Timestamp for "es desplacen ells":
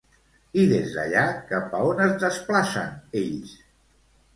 2.09-3.59